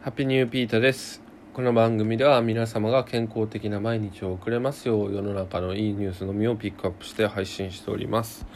[0.00, 1.20] ハッピーニューピータです。
[1.52, 8.46] この番組では皆様が健康的な毎日を送れますよう世の中のいいニュースのみをピックアップして配信しております。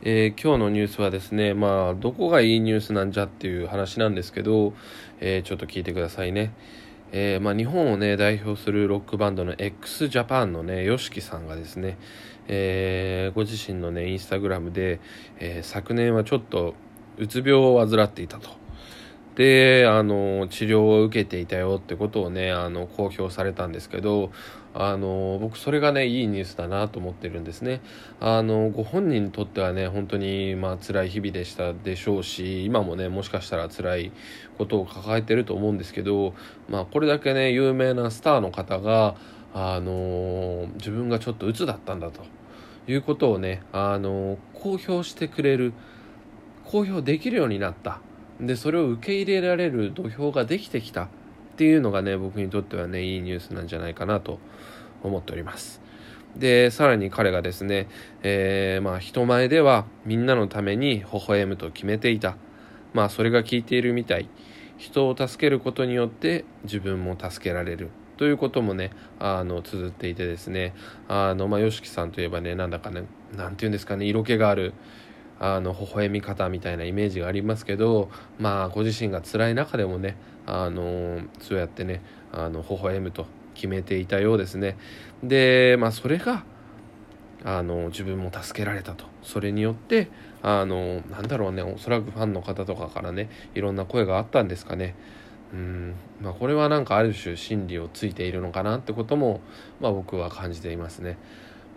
[0.00, 4.72] えー今日のニュースはですね、まあ、どこがいいニュースなんじゃっていう話なんですけど、
[5.20, 6.54] えーちょっと聞いてくださいね。
[7.12, 11.98] えーまあ、日本をね、代表するロックバンドの x ジャパンのね、YOSHIKI さんがですね、
[12.48, 15.00] えご自身のね、インスタグラムで、
[15.38, 16.74] え昨年はちょっと
[17.18, 18.65] うつ病を患っていたと。
[19.36, 24.32] で、あの、治療を受けていたよってことをね、あの、公表されたんですけど、
[24.72, 27.82] あの、僕それがね、いいニュースだなと思ってるんですね。
[28.18, 34.12] あの、ご本人にとってはね、本当に、まあ、辛い日々でしたでしょうし、今もね、もしかしたら辛い
[34.56, 36.32] ことを抱えてると思うんですけど、
[36.70, 39.16] まあ、これだけね、有名なスターの方が、
[39.52, 42.22] あの、自分がちょっと鬱だったんだと
[42.86, 45.74] いうことをね、あの、公表してくれる、
[46.64, 48.00] 公表できるようになった。
[48.40, 51.08] でそれを受け入れられる土俵ができてきたっ
[51.56, 54.38] ていうのがね僕にとってはねいいニュースなんじゃないかなと
[55.02, 55.80] 思っております。
[56.36, 57.88] でさらに彼がですね、
[58.22, 62.36] えーまあ人前ではみんなのために微笑むと決めていた。
[62.92, 64.28] まあそれが効いているみたい。
[64.76, 67.88] 人を助けることによって自分も助けられる。
[68.18, 70.74] ということもねあの綴っていてですね。
[71.08, 74.74] あのまあ y o さんといえばねなんだかねなんていうんですかね色気がある
[75.38, 84.76] あの微笑み方みたいなイメージがありますけどまあご自身が辛い中でもねあのそうやってねあの微笑むと決めていたようですね。
[85.22, 86.44] でまあそれが
[87.44, 89.04] あの自分も助けられたと。
[89.22, 90.08] それによって
[90.42, 94.94] あのなんだろうねおそらくファンの方とかからねいろんな声があったんですかね。
[95.52, 99.40] うんまあこれはなんかある種真理をついているのかなってことも
[99.80, 101.18] まあ僕は感じていますね。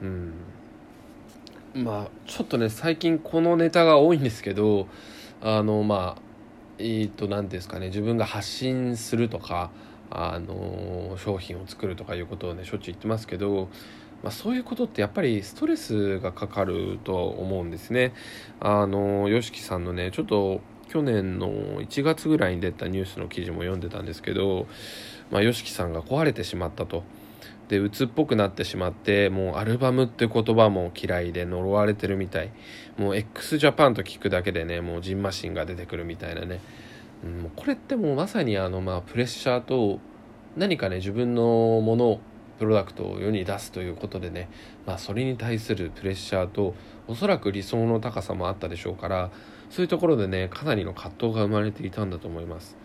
[0.02, 0.34] うん。
[1.74, 4.88] まあちょっとね最近このネタが多いんですけど
[5.42, 6.22] あのまあ
[6.80, 9.70] えー、と何ですかね自分が発信するとか
[10.10, 13.68] あの商品を作るとかいうことをねしょっちゅう言ってますけど、
[14.24, 18.14] まあ、そういうことってやっぱりストレスがかかると思うんですね。
[18.60, 24.66] あの YOSHIKI さんのねちょっと去年の1月ぐらいに出たニュースの記事も読んでたんですけど、
[25.30, 27.04] まあ、YOSHIKI さんが壊れてしまったと。
[27.70, 32.52] で鬱っぽくなってしまってもうアルバムって言葉も嫌いで呪われてるみたい。
[32.98, 36.60] もう x ジャパンと聞くだけでねもうジンマシンが出てくるみたいなね、
[37.24, 40.02] うん、もうこれってもうまさにあのまあプレッシャーと
[40.58, 42.20] 何かね自分のもの
[42.58, 44.50] プロダクトを世に出すということでね、
[44.86, 46.76] まあ、それに対するプレッシャーと
[47.08, 49.32] おそらく理想の高さもあったでしょうから
[49.70, 52.76] そういうところでねかなりの葛藤が生まれていたんだと思います、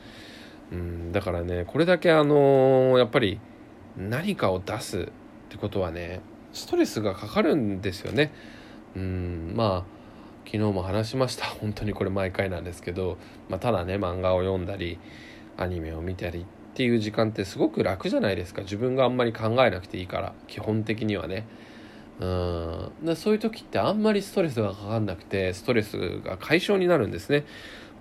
[0.71, 3.41] うん、だからねこれだけあのやっぱり
[3.97, 5.03] 何かを出すっ
[5.49, 6.21] てことはね
[6.53, 8.33] ストレスがかかるんですよね。
[8.97, 9.95] うんまあ
[10.45, 11.47] 昨日も話しました。
[11.61, 13.19] 本当にこれ毎回なんですけど、
[13.49, 14.99] まあ、ただね漫画を読んだり
[15.57, 16.45] アニメを見たりっ
[16.75, 18.63] ていう時間ってすごく楽じゃないですか。
[18.63, 21.47] 自分があんまり考えなくていいから基本的にはね。
[22.21, 27.45] うんそういう時ってあんまりストレスがかかんなくてストレスが解消になるんですね。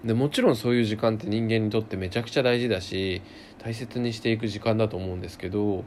[0.04, 3.22] でもちろんそういう時間って人間にとってめちゃくちゃ大事だし
[3.60, 5.84] 大切にしていく時間だと思うんですけど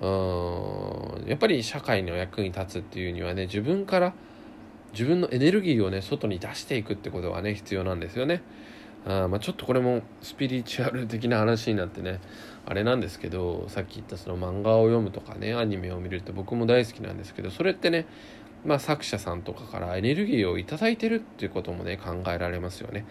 [0.00, 4.14] うんやっぱり社会の役に立つっていうにはね自分から
[4.92, 8.42] 自分のエネルギーをね外に出していくってことがね必要なんですよね。
[9.06, 12.20] あまあ、ちょっとこれもスピリチュアル的な話になってね
[12.66, 18.06] あれなんですけどさっき言ったその漫画を読むとかねアニメを見るって僕も大好きなんですけどそれってね、
[18.64, 23.06] まあ、作者さんとかからエネルギーを頂いてるっていうこともね考えられますよね。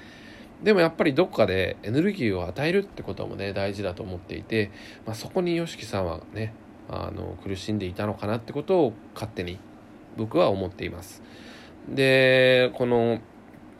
[0.63, 4.71] でもやっぱりどこかでエネルギーを与えるってこともね大事だと思っていて、
[5.05, 6.53] まあ、そこに YOSHIKI さんはね
[6.89, 9.59] あの苦しんでいたのかなってことを勝手に
[10.15, 11.21] 僕は思っています。
[11.87, 13.19] でこの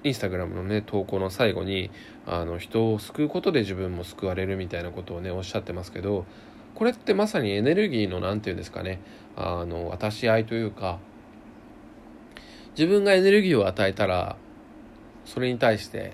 [0.04, 1.90] インスタグラムのね投稿の最後に
[2.26, 6.26] あの人を救うことで自分も救われるみたいなことをねおっしゃってますけど
[6.76, 9.00] これってまさにエネルギーの何て言うんですかね
[9.36, 11.00] あの渡し合いというか
[12.78, 14.38] 自分がエネルギーを与えたら
[15.26, 16.14] それに対して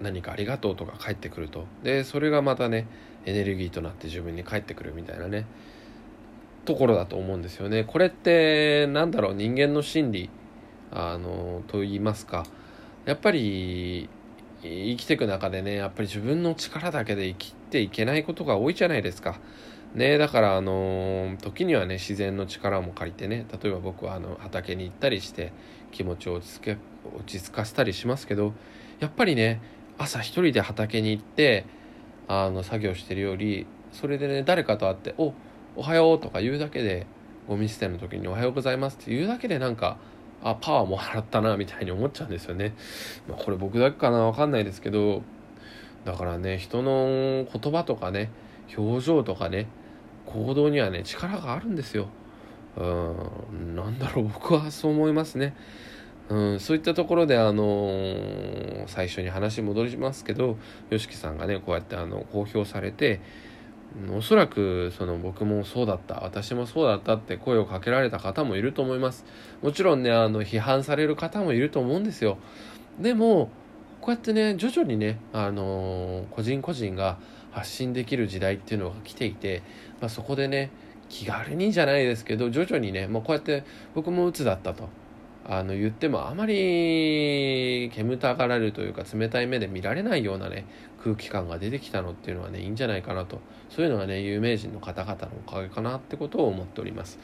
[0.00, 1.66] 何かありがとうとか返ってくると。
[1.82, 2.86] でそれがまたね
[3.26, 5.46] エネルギーとなって自分に返ってくるみたいなね
[6.64, 7.84] ところだと思うんですよね。
[7.84, 9.34] これってなんだろう？
[9.34, 10.30] 人間の心理
[10.92, 12.44] あのと言いますか。
[13.06, 14.08] やっぱり
[14.62, 19.40] 生きていく中でねやっぱり自分の力だけで生きていけないことが多いじゃないですか。
[19.94, 25.52] ね、だからあの時にはね自然の力も借りてね例えば僕はあの畑に行ったりして
[25.92, 26.76] 気持ちを落ち着け
[27.16, 28.54] 落ち着かせたりしますけど
[28.98, 29.60] やっぱりね
[29.96, 31.64] 朝一人で畑に行って
[32.26, 35.32] あの作業してるよりそれでね誰かと会って「お
[35.76, 37.06] おはよう」とか言うだけで
[37.46, 39.98] ゴミ捨ての時に「おはようございます」って言うだけでなんか
[40.42, 42.74] あパワーもらったなみたいに思っちゃうんですよね、
[43.28, 45.22] まあ、これ僕だけかな分かんないですけど
[46.04, 48.30] だからね人の言葉とかね
[48.76, 49.66] 表情とかね
[50.26, 52.08] 行動にはね力があるんですよ。
[52.76, 55.56] うんなんだろう僕はそう思いますね。
[56.28, 60.56] うん、そういったところで、あのー、最初に話戻りますけど
[60.90, 63.20] YOSHIKI さんがねこうやってあの公表されて
[64.10, 69.24] おそらくその僕もそうだった私もそうだったって声をかけられた方もいると思います。
[69.62, 72.38] もちろんねあの批判される方もいると思うんですよ。
[72.98, 73.50] でも
[74.04, 77.16] こうやってね徐々にね、あのー、個人個人が
[77.52, 79.62] 発信できる時代っていうのが来ていて、
[79.98, 80.70] まあ、そこでね
[81.08, 83.64] 気軽にじゃないですけど徐々にね、まあ、こうやって
[83.94, 84.90] 僕も鬱だったと。
[85.46, 90.66] あの言ってもあまり煙たがられるというか冷たい目で見られないようなね
[91.02, 93.40] 空気感が出てきたのっていうのはねいいんじゃないかなと。
[93.68, 97.18] そういうのはね有名人の方々のおかげかなってことを思っております。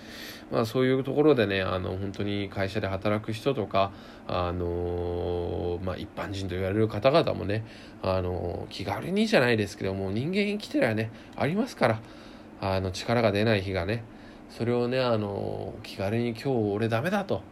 [0.51, 3.93] まあそういうところでねあの本当に会社で働く人とか
[4.27, 7.65] あのまあ一般人と言われる方々もね
[8.03, 12.01] あの気軽にじゃないですけども人間生きてりゃねありますから
[12.61, 14.05] あの力が出ない日がね
[14.51, 17.43] それをねあの気軽に今日俺ダメだと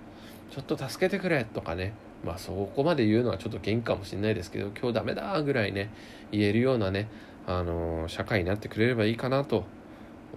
[0.51, 1.93] ちょっと助けてくれとかね。
[2.25, 5.91] まあそこまで言うのはちょっと元気かもしれないですけど今日ダメだぐらいね
[6.33, 7.09] 言えるようなね
[7.47, 9.65] あの社会になってくれればいいかなと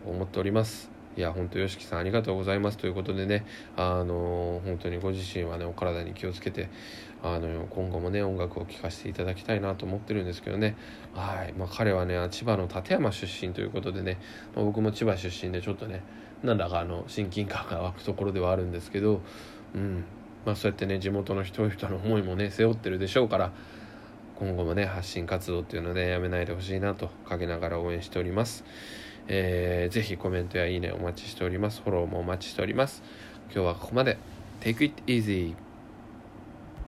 [0.06, 0.92] 思っております。
[1.18, 2.78] いや本当 YOSHIKI さんありがとうございます。
[2.78, 6.70] ということでねあの本当にご自身はねお体に気をつけて
[7.24, 10.78] あの今後もね音楽を聴かせていただきたいなと思ってるんですけどね。
[11.14, 14.20] はい、まあ、彼はね千葉の館山出身ということでね、
[14.56, 16.02] まあ、僕も千葉出身でちょっとね
[16.44, 19.22] なんだかあの親近感が湧くところではあるんですけど
[19.76, 20.04] うん。
[20.46, 23.52] まあ、そうやってね地元の人々の思いもね背負ってるでしょうから
[24.40, 28.64] 今後もね発信活動っていうので、ね、やめないでほしいなと陰ながら応援しております、
[29.28, 31.82] えー、ぜひコメントやいいねお待ちしております。
[31.84, 33.04] フォローもお待ちしております。
[33.54, 34.18] 今日はここまで。
[34.62, 35.56] Take it easy